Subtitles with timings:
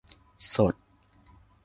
[0.39, 0.73] สด